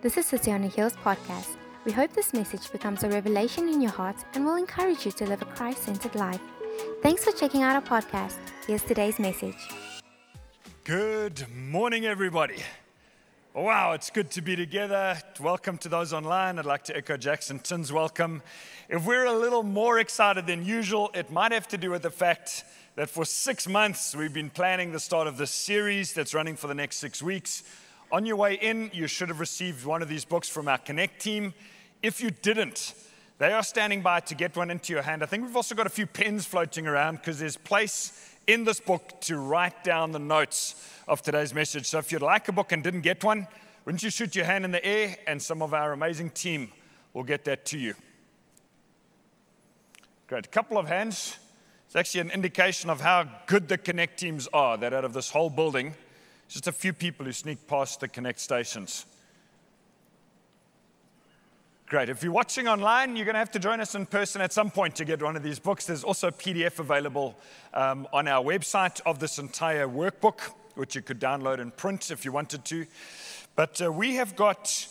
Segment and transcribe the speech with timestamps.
[0.00, 1.56] This is City on a Hills podcast.
[1.84, 5.26] We hope this message becomes a revelation in your heart and will encourage you to
[5.26, 6.40] live a Christ centered life.
[7.02, 8.36] Thanks for checking out our podcast.
[8.64, 9.56] Here's today's message.
[10.84, 12.58] Good morning, everybody.
[13.54, 15.18] Wow, it's good to be together.
[15.40, 16.60] Welcome to those online.
[16.60, 18.40] I'd like to echo Jackson Tin's welcome.
[18.88, 22.10] If we're a little more excited than usual, it might have to do with the
[22.12, 26.54] fact that for six months we've been planning the start of this series that's running
[26.54, 27.64] for the next six weeks
[28.10, 31.20] on your way in, you should have received one of these books from our Connect
[31.20, 31.54] team.
[32.02, 32.94] If you didn't,
[33.38, 35.22] they are standing by to get one into your hand.
[35.22, 38.80] I think we've also got a few pens floating around because there's place in this
[38.80, 41.86] book to write down the notes of today's message.
[41.86, 43.46] So if you'd like a book and didn't get one,
[43.84, 46.72] wouldn't you shoot your hand in the air and some of our amazing team
[47.12, 47.94] will get that to you?
[50.26, 50.46] Great.
[50.46, 51.38] A couple of hands.
[51.86, 55.30] It's actually an indication of how good the Connect teams are that out of this
[55.30, 55.94] whole building,
[56.48, 59.04] just a few people who sneak past the Connect stations.
[61.88, 62.08] Great.
[62.08, 64.70] If you're watching online, you're going to have to join us in person at some
[64.70, 65.86] point to get one of these books.
[65.86, 67.38] There's also a PDF available
[67.72, 70.40] um, on our website of this entire workbook,
[70.74, 72.86] which you could download and print if you wanted to.
[73.56, 74.86] But uh, we have got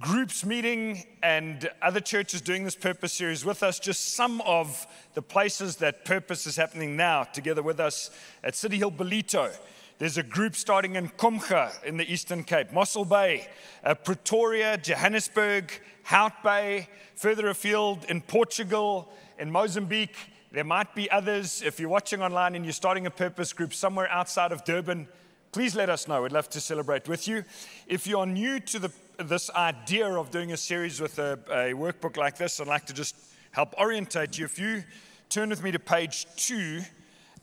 [0.00, 3.78] groups meeting and other churches doing this purpose series with us.
[3.78, 8.10] Just some of the places that purpose is happening now together with us
[8.42, 9.50] at City Hill Ballito
[9.98, 13.46] there's a group starting in Komga in the Eastern Cape, Mossel Bay,
[13.84, 15.70] uh, Pretoria, Johannesburg,
[16.02, 20.16] Hout Bay, further afield in Portugal, in Mozambique.
[20.50, 21.62] There might be others.
[21.62, 25.06] If you're watching online and you're starting a purpose group somewhere outside of Durban,
[25.52, 26.22] please let us know.
[26.22, 27.44] We'd love to celebrate with you.
[27.86, 32.16] If you're new to the, this idea of doing a series with a, a workbook
[32.16, 33.14] like this, I'd like to just
[33.52, 34.44] help orientate you.
[34.44, 34.82] If you
[35.28, 36.80] turn with me to page two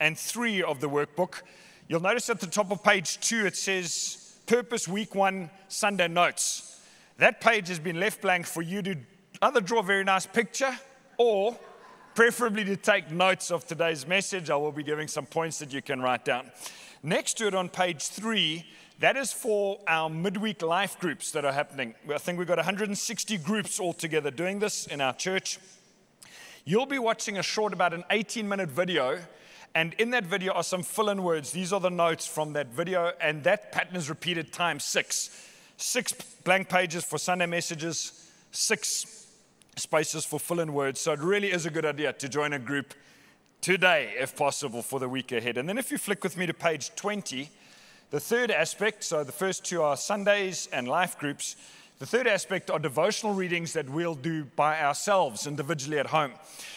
[0.02, 1.44] and three of the workbook,
[1.88, 6.80] You'll notice at the top of page two, it says Purpose Week One Sunday Notes.
[7.18, 8.96] That page has been left blank for you to
[9.42, 10.74] either draw a very nice picture
[11.18, 11.58] or
[12.16, 14.50] preferably to take notes of today's message.
[14.50, 16.52] I will be giving some points that you can write down.
[17.04, 18.66] Next to it on page three,
[19.00, 21.96] that is for our midweek life groups that are happening.
[22.14, 25.60] I think we've got 160 groups altogether doing this in our church.
[26.64, 29.20] You'll be watching a short, about an 18 minute video
[29.74, 31.52] and in that video are some fill in words.
[31.52, 35.48] These are the notes from that video, and that pattern is repeated times six.
[35.78, 36.12] Six
[36.44, 39.28] blank pages for Sunday messages, six
[39.78, 41.00] spaces for fill in words.
[41.00, 42.94] So it really is a good idea to join a group
[43.62, 45.58] today, if possible, for the week ahead.
[45.58, 47.50] And then if you flick with me to page 20,
[48.10, 51.56] the third aspect, so the first two are Sundays and life groups.
[52.02, 56.32] The third aspect are devotional readings that we'll do by ourselves individually at home.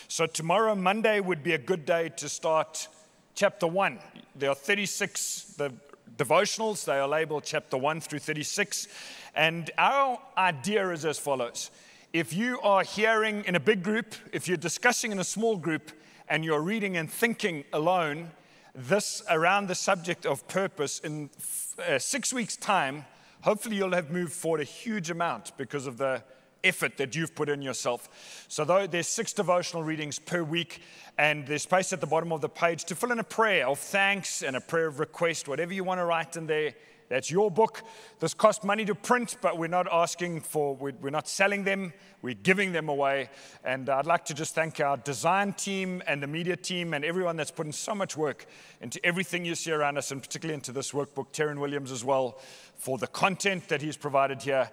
[0.06, 2.88] So, tomorrow, Monday, would be a good day to start
[3.34, 3.98] chapter 1.
[4.36, 5.72] There are 36 the
[6.18, 8.86] devotionals, they are labeled chapter 1 through 36.
[9.34, 11.70] And our idea is as follows
[12.12, 15.90] if you are hearing in a big group, if you're discussing in a small group,
[16.28, 18.30] and you're reading and thinking alone,
[18.74, 21.30] this around the subject of purpose in
[21.78, 23.06] uh, six weeks' time,
[23.44, 26.22] hopefully you'll have moved forward a huge amount because of the
[26.64, 28.46] effort that you've put in yourself.
[28.48, 30.80] So, though there's six devotional readings per week,
[31.18, 33.78] and there's space at the bottom of the page to fill in a prayer of
[33.78, 36.74] thanks and a prayer of request, whatever you want to write in there.
[37.08, 37.82] That's your book.
[38.20, 41.92] This costs money to print, but we're not asking for, we're not selling them,
[42.22, 43.30] we're giving them away.
[43.64, 47.36] And I'd like to just thank our design team and the media team and everyone
[47.36, 48.46] that's put in so much work
[48.80, 52.38] into everything you see around us, and particularly into this workbook, Terran Williams as well,
[52.76, 54.70] for the content that he's provided here.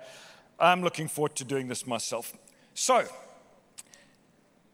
[0.59, 2.33] I'm looking forward to doing this myself.
[2.73, 3.05] So,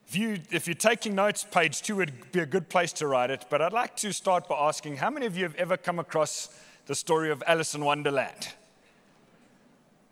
[0.07, 3.29] if, you, if you're taking notes, page two would be a good place to write
[3.29, 3.45] it.
[3.50, 6.50] But I'd like to start by asking how many of you have ever come across
[6.87, 8.49] the story of Alice in Wonderland?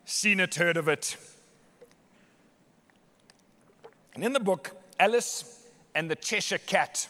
[0.06, 1.18] Seen it, heard of it?
[4.14, 7.10] And in the book, Alice and the Cheshire Cat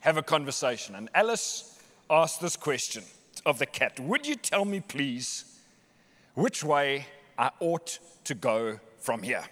[0.00, 0.94] have a conversation.
[0.94, 3.02] And Alice asks this question
[3.46, 5.44] of the cat Would you tell me, please,
[6.34, 7.06] which way
[7.38, 9.44] I ought to go from here.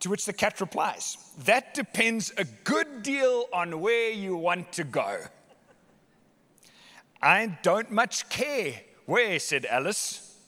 [0.00, 4.84] To which the cat replies, That depends a good deal on where you want to
[4.84, 5.20] go.
[7.24, 8.74] I don't much care
[9.06, 10.38] where, said Alice.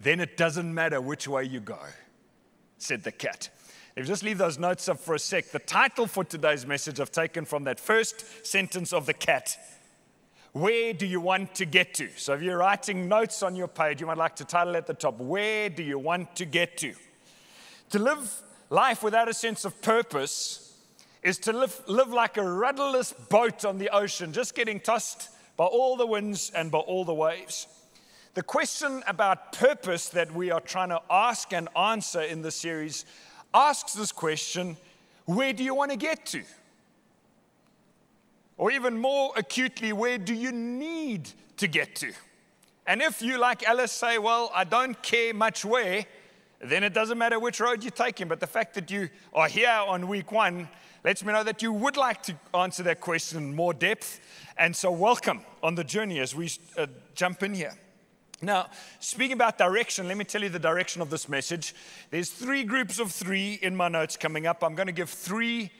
[0.00, 1.78] Then it doesn't matter which way you go,
[2.78, 3.48] said the cat.
[3.94, 7.00] If you just leave those notes up for a sec, the title for today's message
[7.00, 9.56] I've taken from that first sentence of the cat
[10.56, 12.08] where do you want to get to?
[12.16, 14.94] So if you're writing notes on your page, you might like to title at the
[14.94, 16.94] top, Where do you want to get to?
[17.90, 20.74] To live life without a sense of purpose
[21.22, 25.64] is to live, live like a rudderless boat on the ocean, just getting tossed by
[25.64, 27.66] all the winds and by all the waves.
[28.34, 33.06] the question about purpose that we are trying to ask and answer in this series
[33.54, 34.76] asks this question
[35.26, 36.42] where do you want to get to?
[38.56, 41.28] Or even more acutely, where do you need
[41.58, 42.12] to get to?
[42.86, 46.06] And if you, like Alice, say, Well, I don't care much where,
[46.60, 48.28] then it doesn't matter which road you're taking.
[48.28, 50.68] But the fact that you are here on week one
[51.04, 54.20] lets me know that you would like to answer that question in more depth.
[54.56, 57.74] And so, welcome on the journey as we uh, jump in here.
[58.42, 58.68] Now,
[59.00, 61.74] speaking about direction, let me tell you the direction of this message.
[62.10, 64.62] There's three groups of three in my notes coming up.
[64.62, 65.70] I'm going to give three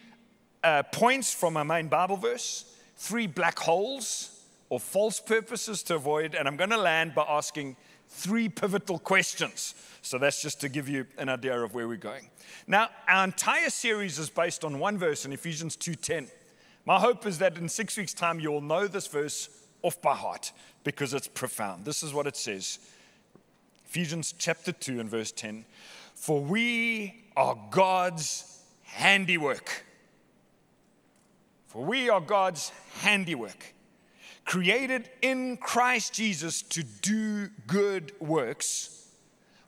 [0.64, 2.64] uh, points from my main Bible verse,
[2.96, 7.76] three black holes or false purposes to avoid, and I'm going to land by asking
[8.08, 9.74] three pivotal questions.
[10.02, 12.30] So that's just to give you an idea of where we're going.
[12.66, 16.30] Now, our entire series is based on one verse in Ephesians 2:10.
[16.84, 19.48] My hope is that in six weeks' time you'll know this verse
[19.82, 20.52] off by heart
[20.84, 21.84] because it's profound.
[21.84, 22.78] This is what it says
[23.86, 25.64] Ephesians chapter 2 and verse 10
[26.14, 29.84] For we are God's handiwork.
[31.66, 32.70] For we are God's
[33.00, 33.74] handiwork,
[34.46, 39.08] created in Christ Jesus to do good works,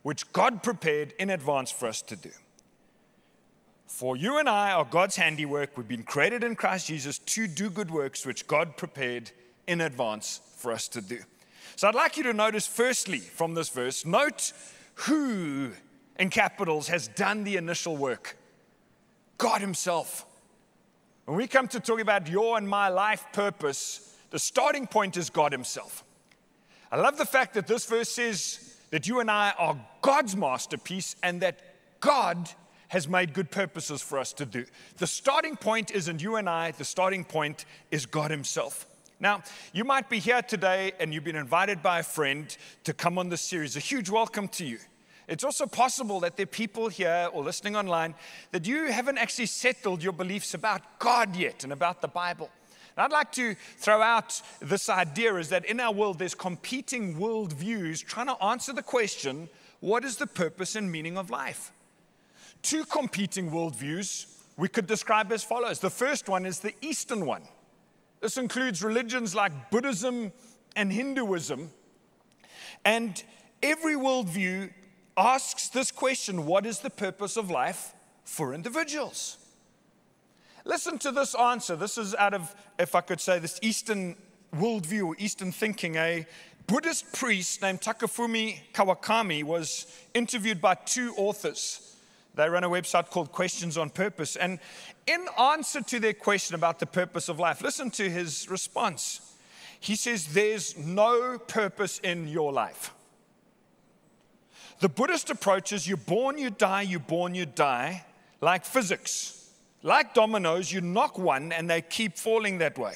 [0.01, 2.31] which God prepared in advance for us to do.
[3.85, 5.77] For you and I are God's handiwork.
[5.77, 9.31] We've been created in Christ Jesus to do good works, which God prepared
[9.67, 11.19] in advance for us to do.
[11.75, 14.53] So I'd like you to notice, firstly, from this verse, note
[14.95, 15.71] who
[16.17, 18.37] in capitals has done the initial work
[19.37, 20.25] God Himself.
[21.25, 25.29] When we come to talk about your and my life purpose, the starting point is
[25.29, 26.03] God Himself.
[26.91, 31.15] I love the fact that this verse says that you and I are God's masterpiece
[31.21, 31.59] and that
[31.99, 32.49] God
[32.89, 34.65] has made good purposes for us to do.
[34.97, 38.87] The starting point isn't you and I, the starting point is God Himself.
[39.19, 39.43] Now,
[39.73, 42.55] you might be here today and you've been invited by a friend
[42.85, 43.75] to come on this series.
[43.75, 44.79] A huge welcome to you.
[45.27, 48.15] It's also possible that there are people here or listening online
[48.51, 52.49] that you haven't actually settled your beliefs about God yet and about the Bible.
[52.99, 57.15] And I'd like to throw out this idea is that in our world there's competing
[57.15, 59.47] worldviews trying to answer the question,
[59.79, 61.71] what is the purpose and meaning of life?
[62.61, 64.25] Two competing worldviews
[64.57, 65.79] we could describe as follows.
[65.79, 67.43] The first one is the Eastern one.
[68.19, 70.33] This includes religions like Buddhism
[70.75, 71.71] and Hinduism.
[72.83, 73.23] And
[73.63, 74.73] every worldview
[75.15, 77.93] asks this question what is the purpose of life
[78.25, 79.37] for individuals?
[80.65, 81.75] Listen to this answer.
[81.75, 84.15] This is out of, if I could say, this Eastern
[84.55, 85.95] worldview or Eastern thinking.
[85.95, 86.25] A
[86.67, 91.97] Buddhist priest named Takafumi Kawakami was interviewed by two authors.
[92.35, 94.35] They run a website called Questions on Purpose.
[94.35, 94.59] And
[95.07, 99.35] in answer to their question about the purpose of life, listen to his response.
[99.79, 102.93] He says, There's no purpose in your life.
[104.79, 108.05] The Buddhist approach is you're born, you die, you're born, you die,
[108.39, 109.38] like physics.
[109.83, 112.95] Like dominoes, you knock one and they keep falling that way.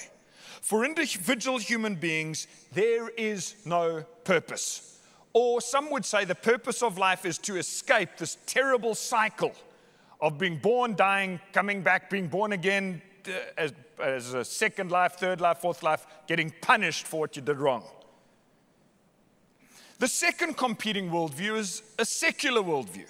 [0.62, 5.00] For individual human beings, there is no purpose.
[5.33, 9.53] Or some would say the purpose of life is to escape this terrible cycle
[10.21, 15.13] of being born, dying, coming back, being born again uh, as, as a second life,
[15.13, 17.83] third life, fourth life, getting punished for what you did wrong.
[20.00, 23.09] The second competing worldview is a secular worldview.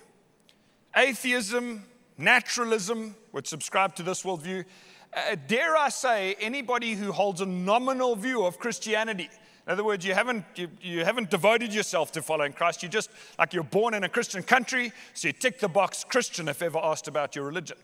[0.95, 1.85] Atheism,
[2.17, 4.65] naturalism would subscribe to this worldview.
[5.13, 9.29] Uh, dare I say, anybody who holds a nominal view of Christianity
[9.65, 12.83] in other words, you haven't, you, you haven't devoted yourself to following Christ.
[12.83, 16.49] You just, like you're born in a Christian country, so you tick the box Christian
[16.49, 17.77] if ever asked about your religion.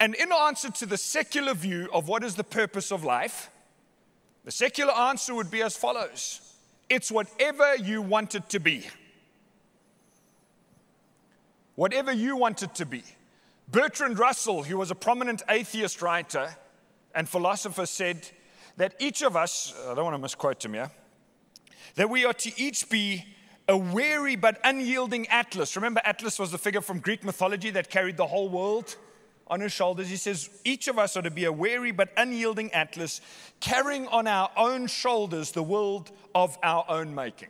[0.00, 3.50] And in answer to the secular view of what is the purpose of life,
[4.46, 6.40] the secular answer would be as follows
[6.88, 8.86] it's whatever you want it to be.
[11.74, 13.02] Whatever you want it to be.
[13.70, 16.56] Bertrand Russell, who was a prominent atheist writer
[17.14, 18.26] and philosopher, said
[18.78, 20.90] that each of us, I don't want to misquote him here,
[21.96, 23.24] that we are to each be
[23.68, 25.76] a wary but unyielding Atlas.
[25.76, 28.96] Remember, Atlas was the figure from Greek mythology that carried the whole world
[29.48, 30.08] on his shoulders.
[30.08, 33.20] He says, each of us are to be a wary but unyielding Atlas,
[33.60, 37.48] carrying on our own shoulders the world of our own making.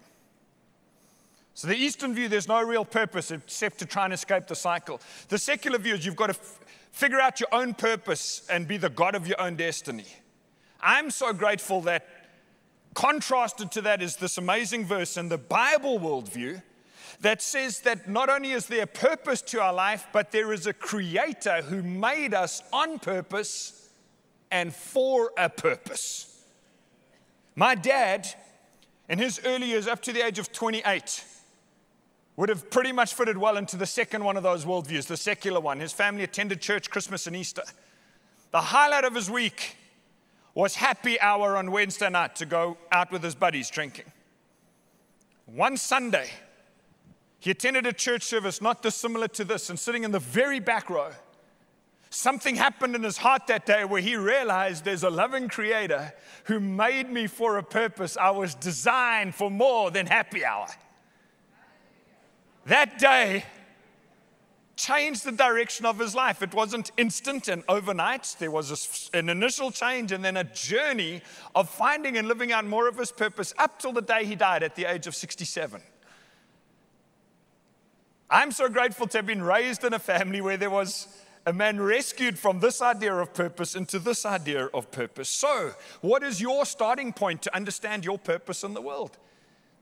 [1.59, 5.01] So, the Eastern view, there's no real purpose except to try and escape the cycle.
[5.29, 6.61] The secular view is you've got to f-
[6.93, 10.07] figure out your own purpose and be the God of your own destiny.
[10.81, 12.07] I'm so grateful that
[12.95, 16.63] Contrasted to that is this amazing verse in the Bible worldview
[17.23, 20.69] that says that not only is there a purpose to our life, but there is
[20.69, 23.89] a creator who made us on purpose
[24.53, 26.41] and for a purpose.
[27.57, 28.29] My dad
[29.09, 31.25] in his early years, up to the age of 28,
[32.39, 35.59] would have pretty much fitted well into the second one of those worldviews, the secular
[35.59, 35.81] one.
[35.81, 37.65] His family attended church Christmas and Easter.
[38.53, 39.75] The highlight of his week
[40.55, 44.05] was happy hour on Wednesday night to go out with his buddies drinking.
[45.47, 46.31] One Sunday,
[47.41, 50.89] he attended a church service not dissimilar to this, and sitting in the very back
[50.89, 51.11] row,
[52.09, 56.13] something happened in his heart that day where he realized there's a loving creator
[56.45, 58.17] who made me for a purpose.
[58.17, 60.69] I was designed for more than happy hour.
[62.69, 63.45] That day,
[64.77, 66.43] changed the direction of his life.
[66.43, 68.37] It wasn't instant and overnight.
[68.39, 71.21] There was a, an initial change and then a journey
[71.55, 74.63] of finding and living out more of his purpose up till the day he died
[74.63, 75.83] at the age of 67.
[78.31, 81.09] I'm so grateful to have been raised in a family where there was
[81.47, 85.31] a man rescued from this idea of purpose into this idea of purpose.
[85.31, 85.73] So,
[86.03, 89.17] what is your starting point to understand your purpose in the world?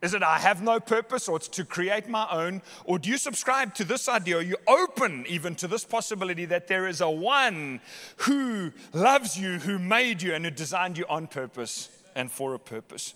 [0.03, 2.61] Is it I have no purpose or it's to create my own?
[2.85, 4.39] Or do you subscribe to this idea?
[4.39, 7.81] Are you open even to this possibility that there is a one
[8.19, 12.59] who loves you, who made you, and who designed you on purpose and for a
[12.59, 13.15] purpose?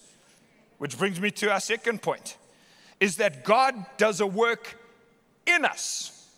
[0.78, 2.38] Which brings me to our second point
[2.98, 4.78] is that God does a work
[5.46, 6.28] in us.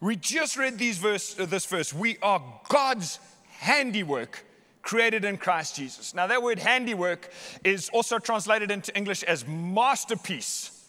[0.00, 1.94] We just read these verse, uh, this verse.
[1.94, 4.44] We are God's handiwork
[4.84, 6.14] created in Christ Jesus.
[6.14, 7.30] Now, that word handiwork
[7.64, 10.88] is also translated into English as masterpiece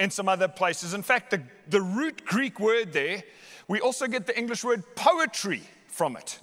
[0.00, 0.94] in some other places.
[0.94, 3.22] In fact, the, the root Greek word there,
[3.68, 6.38] we also get the English word poetry from it.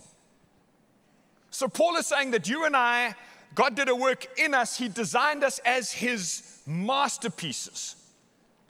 [1.50, 3.16] So, Paul is saying that you and I,
[3.54, 7.96] God did a work in us, He designed us as His masterpieces.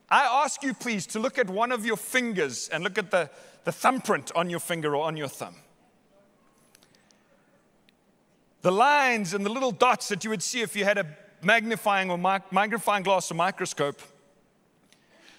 [0.10, 3.30] I ask you, please, to look at one of your fingers and look at the,
[3.64, 5.56] the thumbprint on your finger or on your thumb
[8.64, 11.06] the lines and the little dots that you would see if you had a
[11.44, 14.02] magnifying or magnifying glass or microscope.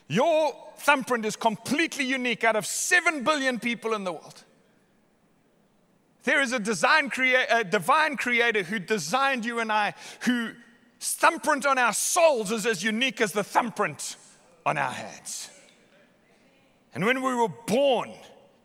[0.07, 4.45] Your thumbprint is completely unique out of 7 billion people in the world.
[6.25, 10.53] There is a, design crea- a divine creator who designed you and I, who
[11.01, 14.17] thumbprint on our souls is as unique as the thumbprint
[14.67, 15.51] on our hands.
[16.95, 18.13] And when we were born,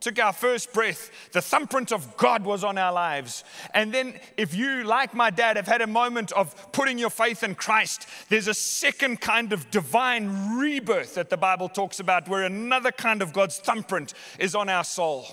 [0.00, 3.44] took our first breath, the thumbprint of God was on our lives.
[3.74, 7.42] And then, if you, like my dad, have had a moment of putting your faith
[7.42, 12.44] in Christ, there's a second kind of divine rebirth that the Bible talks about, where
[12.44, 15.26] another kind of God's thumbprint is on our soul.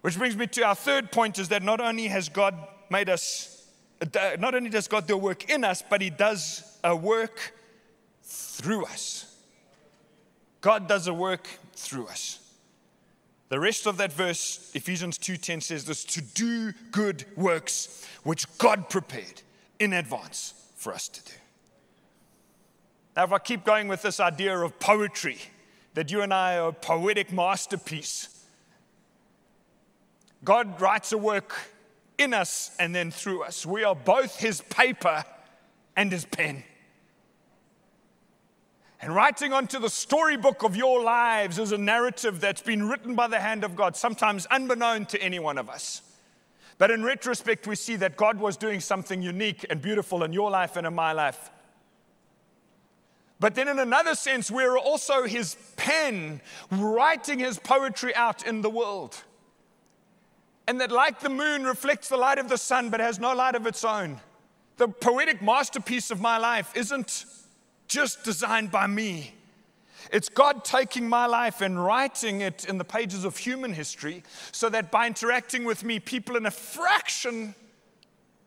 [0.00, 2.54] Which brings me to our third point is that not only has God
[2.90, 3.66] made us,
[4.38, 7.54] not only does God do work in us, but He does a work
[8.22, 9.34] through us.
[10.60, 12.43] God does a work through us.
[13.54, 18.88] The rest of that verse, Ephesians 2:10 says this to do good works which God
[18.88, 19.42] prepared
[19.78, 21.38] in advance for us to do.
[23.14, 25.38] Now, if I keep going with this idea of poetry,
[25.92, 28.44] that you and I are a poetic masterpiece,
[30.42, 31.54] God writes a work
[32.18, 33.64] in us and then through us.
[33.64, 35.24] We are both His paper
[35.94, 36.64] and His pen.
[39.04, 43.26] And writing onto the storybook of your lives is a narrative that's been written by
[43.26, 46.00] the hand of God, sometimes unbeknown to any one of us.
[46.78, 50.50] But in retrospect, we see that God was doing something unique and beautiful in your
[50.50, 51.50] life and in my life.
[53.38, 58.70] But then, in another sense, we're also his pen writing his poetry out in the
[58.70, 59.22] world.
[60.66, 63.54] And that, like the moon, reflects the light of the sun but has no light
[63.54, 64.18] of its own.
[64.78, 67.26] The poetic masterpiece of my life isn't
[67.94, 69.32] just designed by me.
[70.12, 74.68] It's God taking my life and writing it in the pages of human history so
[74.68, 77.54] that by interacting with me, people in a fraction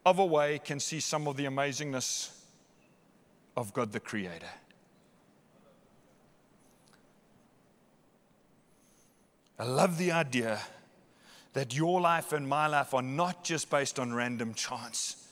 [0.06, 2.30] of a way can see some of the amazingness
[3.56, 4.54] of God the Creator.
[9.58, 10.60] I love the idea
[11.54, 15.26] that your life and my life are not just based on random chance.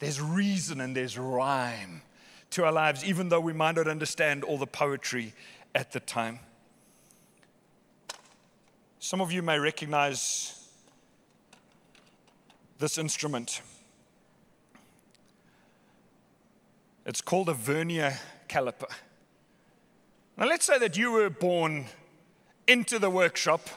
[0.00, 2.02] There's reason and there's rhyme
[2.50, 5.32] to our lives, even though we might not understand all the poetry
[5.74, 6.38] at the time.
[8.98, 10.68] Some of you may recognize
[12.78, 13.60] this instrument.
[17.06, 18.90] It's called a vernier caliper.
[20.36, 21.86] Now, let's say that you were born
[22.66, 23.68] into the workshop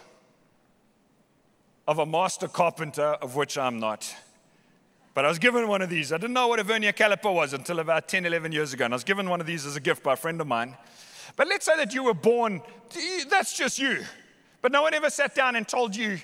[1.87, 4.15] of a master carpenter, of which I'm not.
[5.17, 6.13] But I was given one of these.
[6.13, 8.85] I didn't know what a vernier caliper was until about 10, 11 years ago.
[8.85, 10.77] And I was given one of these as a gift by a friend of mine.
[11.35, 12.61] But let's say that you were born,
[13.27, 14.03] that's just you.
[14.61, 16.19] But no one ever sat down and told you,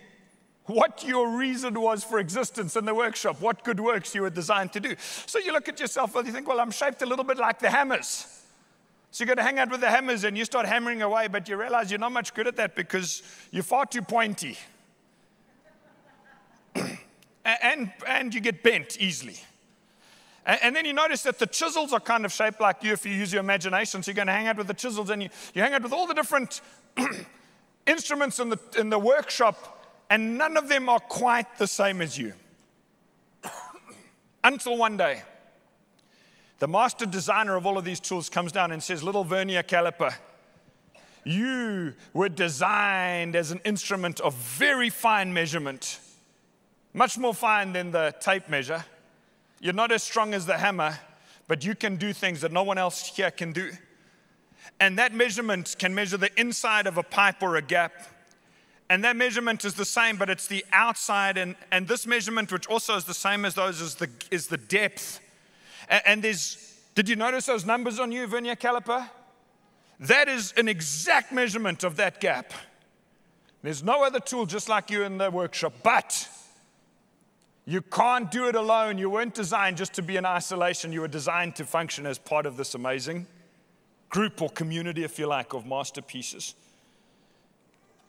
[0.68, 4.74] what your reason was for existence in the workshop, what good works you were designed
[4.74, 4.96] to do.
[5.26, 7.58] So you look at yourself and you think, well, I'm shaped a little bit like
[7.58, 8.28] the hammers.
[9.10, 11.50] So you're going to hang out with the hammers and you start hammering away, but
[11.50, 14.56] you realize you're not much good at that because you're far too pointy.
[17.46, 19.38] And, and you get bent easily.
[20.46, 23.06] And, and, then you notice that the chisels are kind of shaped like you if
[23.06, 24.04] you use your imagination.
[24.04, 25.94] So you're going to hang out with the chisels and you, you hang out with
[25.94, 26.62] all the different
[27.88, 32.18] instruments in the, in the workshop and none of them are quite the same as
[32.18, 32.34] you.
[34.44, 35.24] Until one day,
[36.60, 40.14] the master designer of all of these tools comes down and says, Little vernier caliper,
[41.24, 46.00] you were designed as an instrument of very fine measurement,
[46.94, 48.84] much more fine than the tape measure.
[49.60, 50.98] You're not as strong as the hammer,
[51.48, 53.72] but you can do things that no one else here can do.
[54.80, 57.94] And that measurement can measure the inside of a pipe or a gap
[58.94, 61.38] and that measurement is the same, but it's the outside.
[61.38, 64.58] And, and this measurement, which also is the same as those, is the, is the
[64.58, 65.20] depth.
[65.90, 69.10] And, and there's, did you notice those numbers on you, vernier caliper?
[70.00, 72.54] That is an exact measurement of that gap.
[73.62, 76.28] There's no other tool just like you in the workshop, but
[77.65, 78.98] you can't do it alone.
[78.98, 80.91] You weren't designed just to be in isolation.
[80.91, 83.25] You were designed to function as part of this amazing
[84.10, 86.55] group or community, if you like, of masterpieces.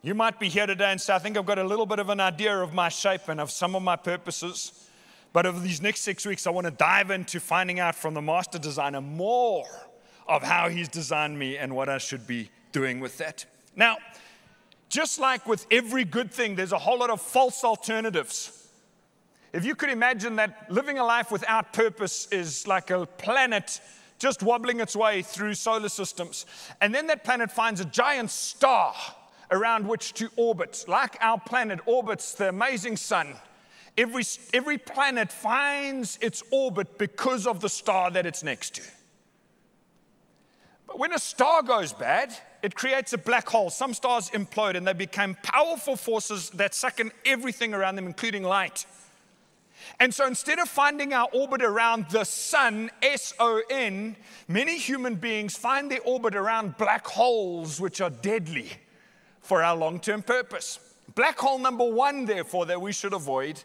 [0.02, 2.10] You might be here today and say, I think I've got a little bit of
[2.10, 4.88] an idea of my shape and of some of my purposes.
[5.32, 8.20] But over these next six weeks, I want to dive into finding out from the
[8.20, 9.66] master designer more
[10.28, 13.46] of how he's designed me and what I should be doing with that.
[13.76, 13.96] Now,
[14.88, 18.63] just like with every good thing, there's a whole lot of false alternatives.
[19.54, 23.80] If you could imagine that living a life without purpose is like a planet
[24.18, 26.44] just wobbling its way through solar systems,
[26.80, 28.92] and then that planet finds a giant star
[29.52, 30.84] around which to orbit.
[30.88, 33.34] Like our planet orbits the amazing sun,
[33.96, 38.82] every, every planet finds its orbit because of the star that it's next to.
[40.88, 43.70] But when a star goes bad, it creates a black hole.
[43.70, 48.42] Some stars implode and they become powerful forces that suck in everything around them, including
[48.42, 48.84] light.
[50.00, 54.16] And so instead of finding our orbit around the sun, S O N,
[54.48, 58.70] many human beings find their orbit around black holes, which are deadly
[59.40, 60.78] for our long term purpose.
[61.14, 63.62] Black hole number one, therefore, that we should avoid,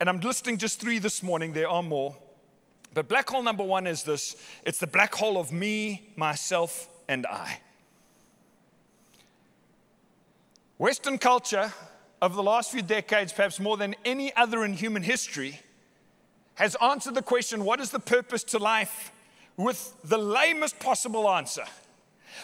[0.00, 2.16] and I'm listing just three this morning, there are more.
[2.94, 7.26] But black hole number one is this it's the black hole of me, myself, and
[7.26, 7.60] I.
[10.78, 11.72] Western culture,
[12.22, 15.58] over the last few decades, perhaps more than any other in human history,
[16.54, 19.10] has answered the question what is the purpose to life
[19.56, 21.64] with the lamest possible answer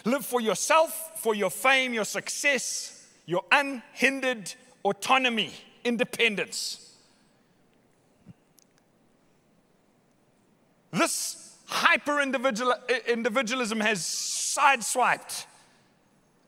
[0.04, 4.52] Live for yourself, for your fame, your success, your unhindered
[4.84, 5.50] autonomy,
[5.82, 6.94] independence.
[10.92, 15.46] This hyper eh, individualism has sideswiped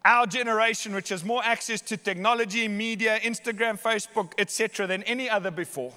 [0.05, 5.51] our generation, which has more access to technology, media, Instagram, Facebook, etc., than any other
[5.51, 5.93] before.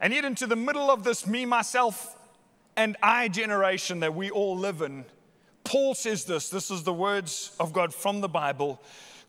[0.00, 2.16] And yet, into the middle of this me, myself,
[2.76, 5.04] and I generation that we all live in,
[5.64, 8.80] Paul says this this is the words of God from the Bible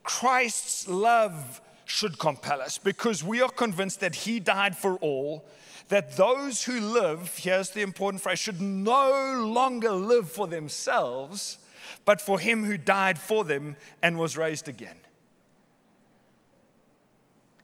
[0.03, 5.45] Christ's love should compel us because we are convinced that he died for all,
[5.87, 11.57] that those who live, here's the important phrase, should no longer live for themselves,
[12.05, 14.97] but for him who died for them and was raised again.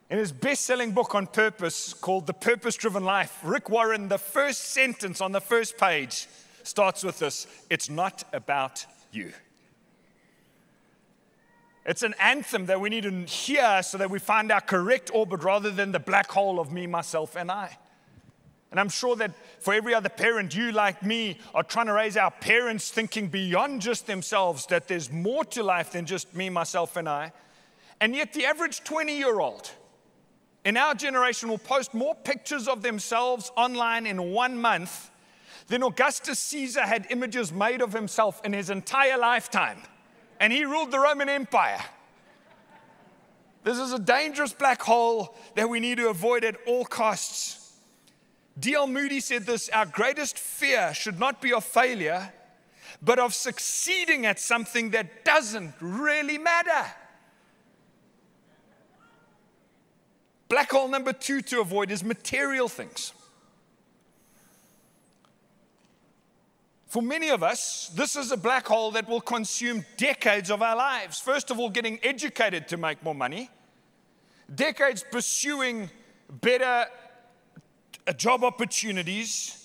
[0.09, 4.19] In his best selling book on purpose called The Purpose Driven Life, Rick Warren, the
[4.19, 6.27] first sentence on the first page
[6.63, 9.33] starts with this it's not about you.
[11.85, 15.43] It's an anthem that we need to hear so that we find our correct orbit
[15.43, 17.77] rather than the black hole of me, myself, and I.
[18.73, 22.17] And I'm sure that for every other parent, you, like me, are trying to raise
[22.17, 26.97] our parents thinking beyond just themselves, that there's more to life than just me, myself,
[26.97, 27.33] and I.
[28.01, 29.69] And yet, the average 20 year old
[30.65, 35.11] in our generation will post more pictures of themselves online in one month
[35.67, 39.83] than Augustus Caesar had images made of himself in his entire lifetime,
[40.39, 41.85] and he ruled the Roman Empire.
[43.63, 47.62] This is a dangerous black hole that we need to avoid at all costs.
[48.59, 48.87] D.L.
[48.87, 52.31] Moody said this Our greatest fear should not be of failure,
[53.01, 56.85] but of succeeding at something that doesn't really matter.
[60.49, 63.13] Black hole number two to avoid is material things.
[66.93, 70.75] For many of us, this is a black hole that will consume decades of our
[70.75, 71.19] lives.
[71.19, 73.49] First of all, getting educated to make more money,
[74.53, 75.89] decades pursuing
[76.29, 76.85] better
[78.11, 79.63] job opportunities,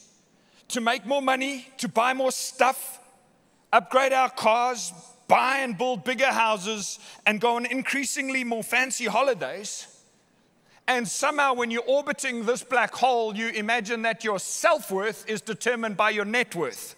[0.69, 3.01] to make more money, to buy more stuff,
[3.73, 4.93] upgrade our cars,
[5.27, 9.87] buy and build bigger houses, and go on increasingly more fancy holidays.
[10.87, 15.41] And somehow, when you're orbiting this black hole, you imagine that your self worth is
[15.41, 16.97] determined by your net worth.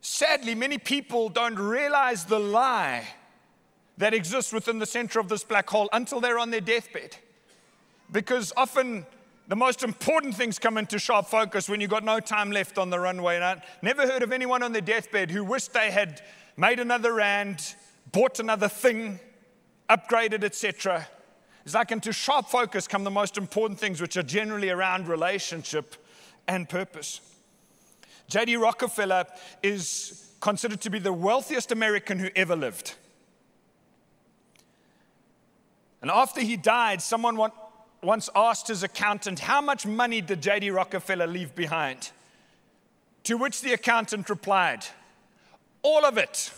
[0.00, 3.06] Sadly, many people don't realize the lie
[3.98, 7.16] that exists within the center of this black hole until they're on their deathbed.
[8.10, 9.04] Because often
[9.48, 12.90] the most important things come into sharp focus when you've got no time left on
[12.90, 13.36] the runway.
[13.36, 16.22] And I never heard of anyone on their deathbed who wished they had
[16.56, 17.74] made another rand,
[18.12, 19.18] bought another thing,
[19.90, 21.06] upgraded, etc.
[21.64, 25.96] It's like into sharp focus come the most important things, which are generally around relationship
[26.46, 27.20] and purpose.
[28.28, 28.56] J.D.
[28.56, 29.24] Rockefeller
[29.62, 32.94] is considered to be the wealthiest American who ever lived.
[36.00, 37.38] And after he died, someone
[38.02, 40.70] once asked his accountant, How much money did J.D.
[40.70, 42.10] Rockefeller leave behind?
[43.24, 44.84] To which the accountant replied,
[45.82, 46.52] All of it.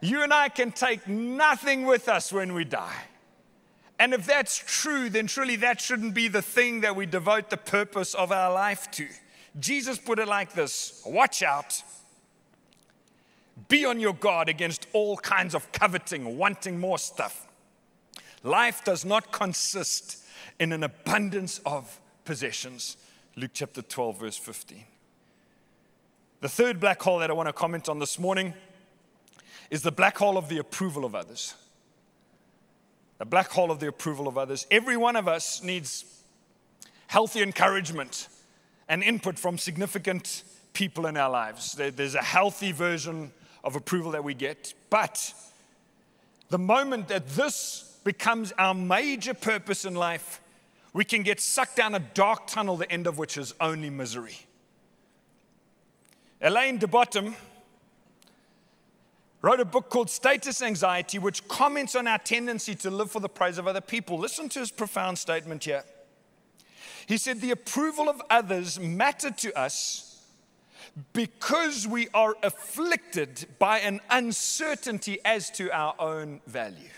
[0.00, 3.04] You and I can take nothing with us when we die.
[3.98, 7.58] And if that's true, then truly that shouldn't be the thing that we devote the
[7.58, 9.06] purpose of our life to.
[9.58, 11.82] Jesus put it like this Watch out.
[13.70, 17.46] Be on your guard against all kinds of coveting, wanting more stuff.
[18.42, 20.24] Life does not consist
[20.58, 22.96] in an abundance of possessions.
[23.36, 24.84] Luke chapter 12, verse 15.
[26.40, 28.54] The third black hole that I want to comment on this morning
[29.70, 31.54] is the black hole of the approval of others.
[33.18, 34.66] The black hole of the approval of others.
[34.72, 36.24] Every one of us needs
[37.06, 38.26] healthy encouragement
[38.88, 41.74] and input from significant people in our lives.
[41.74, 43.30] There's a healthy version
[43.64, 44.74] of approval that we get.
[44.88, 45.34] But
[46.48, 50.40] the moment that this becomes our major purpose in life,
[50.92, 54.38] we can get sucked down a dark tunnel, the end of which is only misery.
[56.42, 57.36] Alain de Botton
[59.42, 63.28] wrote a book called Status Anxiety, which comments on our tendency to live for the
[63.28, 64.18] praise of other people.
[64.18, 65.84] Listen to his profound statement here.
[67.06, 70.09] He said, The approval of others mattered to us
[71.12, 76.90] because we are afflicted by an uncertainty as to our own value.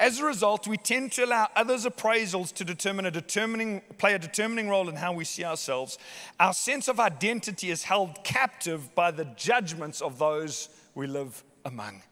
[0.00, 4.18] As a result, we tend to allow others' appraisals to determine a determining, play a
[4.18, 5.98] determining role in how we see ourselves.
[6.40, 12.02] Our sense of identity is held captive by the judgments of those we live among.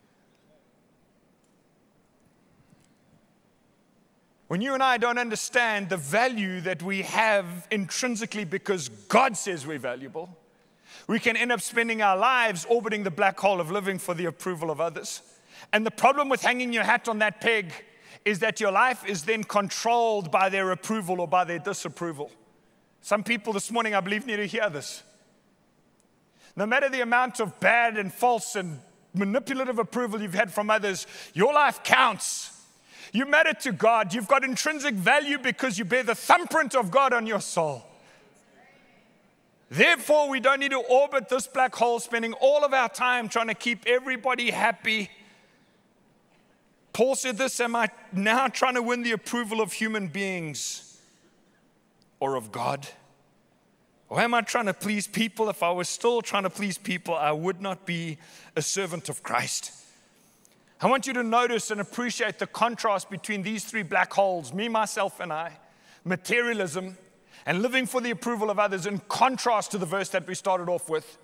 [4.48, 9.66] When you and I don't understand the value that we have intrinsically because God says
[9.66, 10.30] we're valuable,
[11.06, 14.24] we can end up spending our lives orbiting the black hole of living for the
[14.24, 15.20] approval of others.
[15.72, 17.72] And the problem with hanging your hat on that peg
[18.24, 22.30] is that your life is then controlled by their approval or by their disapproval.
[23.02, 25.02] Some people this morning, I believe, need to hear this.
[26.56, 28.80] No matter the amount of bad and false and
[29.14, 32.57] manipulative approval you've had from others, your life counts.
[33.12, 34.12] You matter to God.
[34.14, 37.84] You've got intrinsic value because you bear the thumbprint of God on your soul.
[39.70, 43.48] Therefore, we don't need to orbit this black hole, spending all of our time trying
[43.48, 45.10] to keep everybody happy.
[46.92, 50.98] Paul said this Am I now trying to win the approval of human beings
[52.18, 52.88] or of God?
[54.08, 55.50] Or am I trying to please people?
[55.50, 58.16] If I was still trying to please people, I would not be
[58.56, 59.77] a servant of Christ.
[60.80, 64.68] I want you to notice and appreciate the contrast between these three black holes me,
[64.68, 65.58] myself, and I
[66.04, 66.96] materialism
[67.46, 70.68] and living for the approval of others, in contrast to the verse that we started
[70.68, 71.18] off with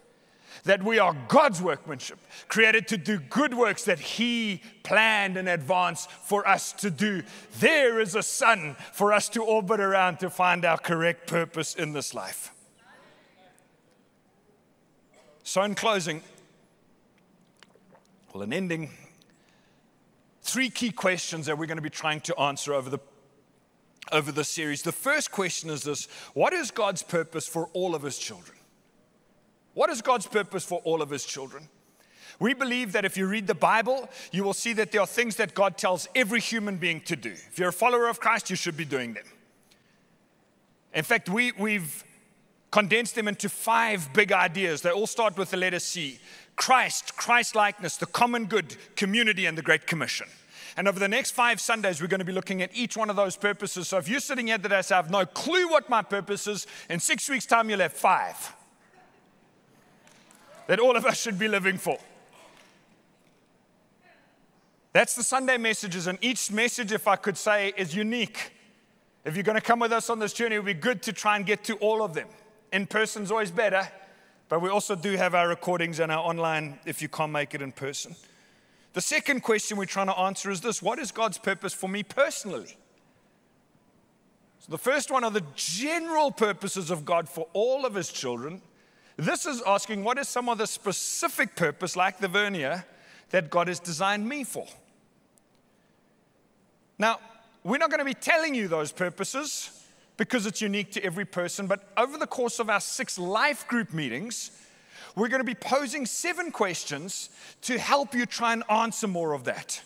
[0.62, 6.06] that we are God's workmanship, created to do good works that He planned in advance
[6.22, 7.22] for us to do.
[7.58, 11.92] There is a sun for us to orbit around to find our correct purpose in
[11.92, 12.52] this life.
[15.42, 16.22] So, in closing,
[18.32, 18.90] well, in ending,
[20.54, 23.00] three key questions that we're going to be trying to answer over the
[24.12, 24.82] over the series.
[24.82, 28.56] The first question is this What is God's purpose for all of his children?
[29.72, 31.68] What is God's purpose for all of his children?
[32.38, 35.34] We believe that if you read the Bible, you will see that there are things
[35.36, 37.32] that God tells every human being to do.
[37.32, 39.24] If you're a follower of Christ, you should be doing them.
[40.94, 42.04] In fact, we, we've
[42.70, 44.82] condensed them into five big ideas.
[44.82, 46.20] They all start with the letter C
[46.54, 50.28] Christ, Christ likeness, the common good, community, and the Great Commission.
[50.76, 53.16] And over the next five Sundays, we're going to be looking at each one of
[53.16, 53.88] those purposes.
[53.88, 56.46] So if you're sitting here today, and say, I have no clue what my purpose
[56.46, 58.54] is, in six weeks' time, you'll have five
[60.66, 61.98] that all of us should be living for.
[64.92, 68.52] That's the Sunday messages, and each message, if I could say, is unique.
[69.24, 71.12] If you're going to come with us on this journey, it would be good to
[71.12, 72.28] try and get to all of them.
[72.72, 73.88] In person's always better,
[74.48, 77.62] but we also do have our recordings and our online if you can't make it
[77.62, 78.14] in person.
[78.94, 82.02] The second question we're trying to answer is this What is God's purpose for me
[82.02, 82.76] personally?
[84.60, 88.62] So, the first one are the general purposes of God for all of his children.
[89.16, 92.86] This is asking, What is some of the specific purpose, like the vernier,
[93.30, 94.66] that God has designed me for?
[96.96, 97.18] Now,
[97.64, 99.84] we're not going to be telling you those purposes
[100.16, 103.92] because it's unique to every person, but over the course of our six life group
[103.92, 104.52] meetings,
[105.16, 107.30] we're going to be posing seven questions
[107.62, 109.80] to help you try and answer more of that.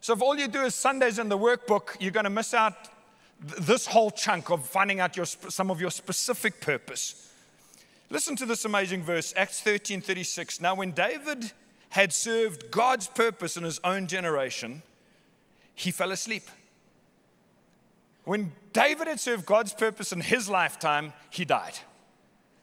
[0.00, 2.74] So, if all you do is Sundays in the workbook, you're going to miss out
[3.40, 7.32] this whole chunk of finding out your, some of your specific purpose.
[8.08, 10.60] Listen to this amazing verse, Acts 13 36.
[10.60, 11.52] Now, when David
[11.90, 14.82] had served God's purpose in his own generation,
[15.74, 16.44] he fell asleep.
[18.24, 21.78] When David had served God's purpose in his lifetime, he died.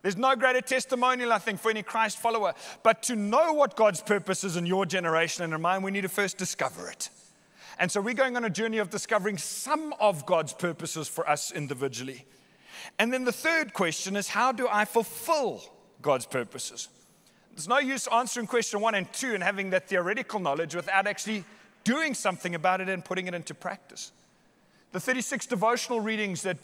[0.03, 2.53] There's no greater testimonial, I think, for any Christ follower.
[2.83, 6.01] But to know what God's purpose is in your generation and in mine, we need
[6.01, 7.09] to first discover it.
[7.79, 11.51] And so we're going on a journey of discovering some of God's purposes for us
[11.51, 12.25] individually.
[12.99, 15.63] And then the third question is how do I fulfill
[16.01, 16.89] God's purposes?
[17.55, 21.45] There's no use answering question one and two and having that theoretical knowledge without actually
[21.85, 24.11] doing something about it and putting it into practice.
[24.91, 26.57] The 36 devotional readings that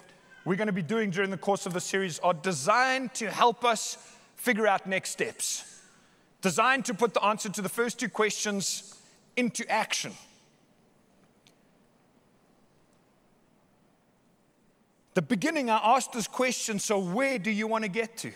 [0.46, 3.64] we're going to be doing during the course of the series are designed to help
[3.64, 3.98] us
[4.36, 5.82] figure out next steps,
[6.42, 8.96] designed to put the answer to the first two questions
[9.36, 10.14] into action.
[15.14, 18.32] The beginning, I asked this question so, where do you want to get to?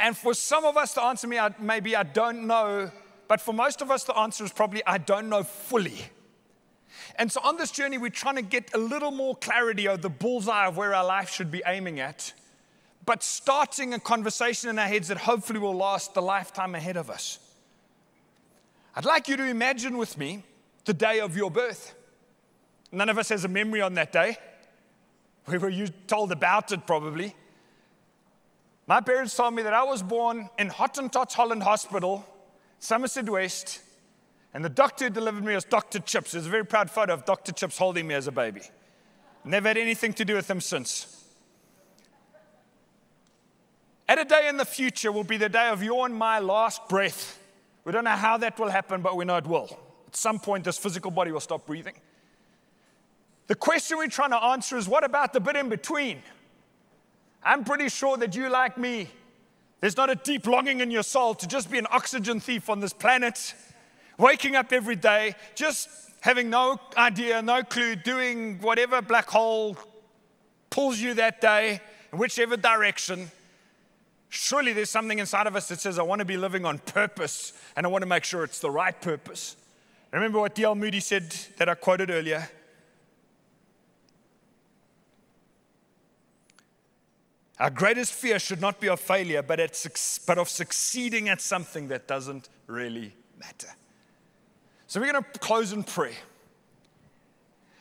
[0.00, 2.90] And for some of us, the answer me, maybe I don't know,
[3.28, 5.98] but for most of us, the answer is probably I don't know fully.
[7.16, 10.10] And so on this journey, we're trying to get a little more clarity of the
[10.10, 12.32] bullseye of where our life should be aiming at,
[13.06, 17.10] but starting a conversation in our heads that hopefully will last the lifetime ahead of
[17.10, 17.38] us.
[18.96, 20.42] I'd like you to imagine with me
[20.84, 21.94] the day of your birth.
[22.90, 24.36] None of us has a memory on that day.
[25.46, 25.72] We were
[26.06, 27.34] told about it probably.
[28.86, 32.24] My parents told me that I was born in Hottentots Holland Hospital,
[32.78, 33.80] Somerset West,
[34.54, 35.98] and the doctor who delivered me was Dr.
[35.98, 36.32] Chips.
[36.32, 37.52] There's a very proud photo of Dr.
[37.52, 38.62] Chips holding me as a baby.
[39.44, 41.24] Never had anything to do with him since.
[44.08, 46.88] At a day in the future will be the day of your and my last
[46.88, 47.40] breath.
[47.84, 49.76] We don't know how that will happen, but we know it will.
[50.06, 51.94] At some point, this physical body will stop breathing.
[53.48, 56.22] The question we're trying to answer is what about the bit in between?
[57.42, 59.08] I'm pretty sure that you, like me,
[59.80, 62.80] there's not a deep longing in your soul to just be an oxygen thief on
[62.80, 63.54] this planet
[64.18, 65.88] Waking up every day, just
[66.20, 69.76] having no idea, no clue, doing whatever black hole
[70.70, 71.80] pulls you that day,
[72.12, 73.30] in whichever direction.
[74.28, 77.52] Surely there's something inside of us that says, I want to be living on purpose
[77.76, 79.56] and I want to make sure it's the right purpose.
[80.12, 80.76] Remember what D.L.
[80.76, 82.48] Moody said that I quoted earlier?
[87.58, 89.58] Our greatest fear should not be of failure, but,
[90.26, 93.68] but of succeeding at something that doesn't really matter.
[94.94, 96.14] So we're going to close in prayer.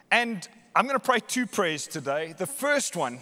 [0.10, 2.34] And I'm going to pray two prayers today.
[2.36, 3.22] The first one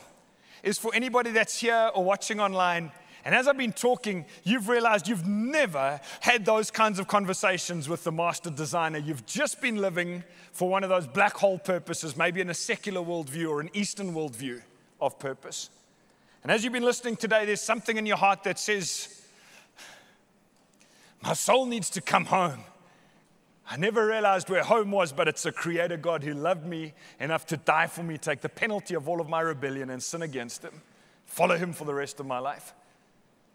[0.63, 2.93] is for anybody that's here or watching online.
[3.25, 8.05] And as I've been talking, you've realized you've never had those kinds of conversations with
[8.05, 8.97] the master designer.
[8.97, 10.23] You've just been living
[10.53, 14.13] for one of those black hole purposes, maybe in a secular worldview or an Eastern
[14.13, 14.61] worldview
[15.01, 15.69] of purpose.
[16.43, 19.21] And as you've been listening today, there's something in your heart that says,
[21.21, 22.63] My soul needs to come home.
[23.71, 27.45] I never realized where home was, but it's a creator God who loved me enough
[27.45, 30.61] to die for me, take the penalty of all of my rebellion and sin against
[30.61, 30.81] him,
[31.25, 32.73] follow him for the rest of my life.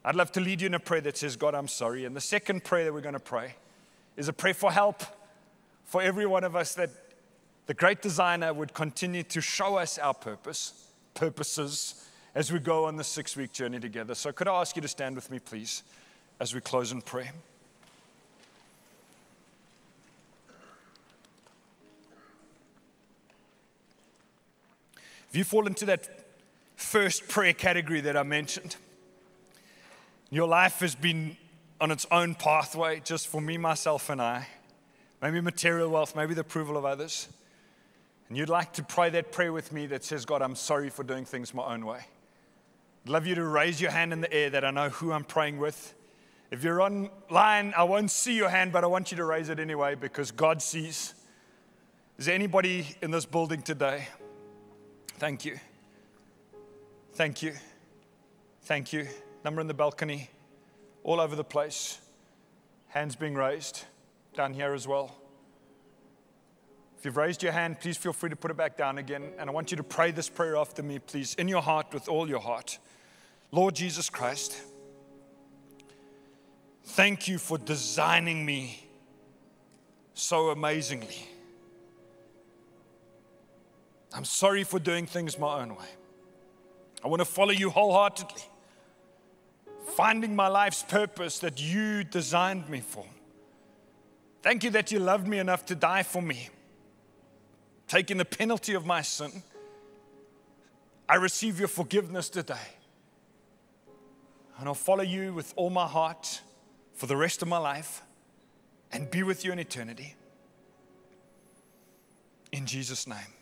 [0.07, 2.07] I'd love to lead you in a prayer that says, God, I'm sorry.
[2.07, 3.57] And the second prayer that we're going to pray
[4.17, 5.03] is a prayer for help
[5.85, 6.89] for every one of us that
[7.67, 12.97] the great designer would continue to show us our purpose, purposes, as we go on
[12.97, 14.15] the six week journey together.
[14.15, 15.83] So, could I ask you to stand with me, please,
[16.41, 17.33] as we close in prayer?
[25.37, 26.09] If you fall into that
[26.77, 28.77] first prayer category that I mentioned,
[30.31, 31.37] your life has been
[31.79, 34.49] on its own pathway, just for me, myself, and I.
[35.21, 37.29] maybe material wealth, maybe the approval of others.
[38.31, 41.05] And you'd like to pray that prayer with me that says, God, I'm sorry for
[41.05, 42.01] doing things my own way.
[43.05, 45.25] I'd love you to raise your hand in the air that I know who I'm
[45.25, 45.93] praying with.
[46.51, 49.61] If you're online, I won't see your hand, but I want you to raise it
[49.61, 51.13] anyway because God sees.
[52.17, 54.09] Is there anybody in this building today?
[55.19, 55.59] Thank you.
[57.15, 57.55] Thank you.
[58.65, 59.07] Thank you.
[59.45, 60.29] Number in the balcony,
[61.05, 61.99] all over the place.
[62.89, 63.85] Hands being raised,
[64.35, 65.17] down here as well.
[66.99, 69.33] If you've raised your hand, please feel free to put it back down again.
[69.39, 72.09] And I want you to pray this prayer after me, please, in your heart with
[72.09, 72.79] all your heart.
[73.53, 74.61] Lord Jesus Christ,
[76.85, 78.87] thank you for designing me
[80.13, 81.27] so amazingly.
[84.17, 85.85] I'm sorry for doing things my own way.
[87.05, 88.43] I want to follow you wholeheartedly,
[89.95, 93.05] finding my life's purpose that you designed me for.
[94.43, 96.49] Thank you that you loved me enough to die for me,
[97.89, 99.43] taking the penalty of my sin.
[101.07, 102.69] I receive your forgiveness today.
[104.59, 106.41] And I'll follow you with all my heart
[106.95, 108.01] for the rest of my life
[108.91, 110.15] and be with you in eternity.
[112.51, 113.36] In Jesus' name.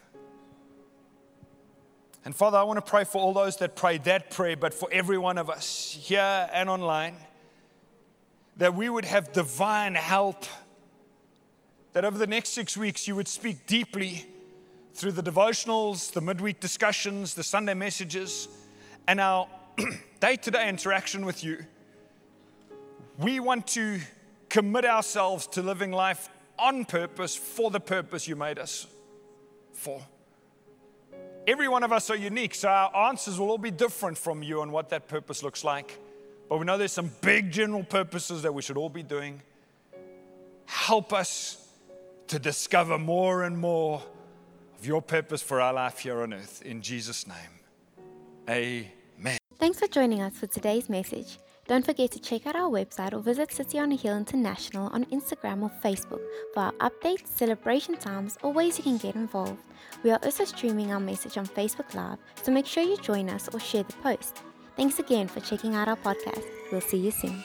[2.24, 4.88] And Father, I want to pray for all those that prayed that prayer, but for
[4.90, 7.16] every one of us here and online,
[8.56, 10.44] that we would have divine help.
[11.92, 14.24] That over the next six weeks, you would speak deeply
[14.94, 18.48] through the devotionals, the midweek discussions, the Sunday messages,
[19.06, 19.46] and our
[20.20, 21.58] day to day interaction with you.
[23.18, 24.00] We want to
[24.48, 28.86] commit ourselves to living life on purpose for the purpose you made us
[29.72, 30.00] for.
[31.46, 34.62] Every one of us are unique, so our answers will all be different from you
[34.62, 35.98] on what that purpose looks like.
[36.48, 39.42] But we know there's some big general purposes that we should all be doing.
[40.64, 41.68] Help us
[42.28, 44.02] to discover more and more
[44.78, 46.62] of your purpose for our life here on earth.
[46.62, 47.36] In Jesus' name,
[48.48, 49.38] amen.
[49.58, 51.38] Thanks for joining us for today's message.
[51.66, 55.06] Don't forget to check out our website or visit City on a Hill International on
[55.06, 56.20] Instagram or Facebook
[56.52, 59.62] for our updates, celebration times, or ways you can get involved.
[60.02, 63.48] We are also streaming our message on Facebook Live, so make sure you join us
[63.52, 64.42] or share the post.
[64.76, 66.44] Thanks again for checking out our podcast.
[66.70, 67.42] We'll see you soon.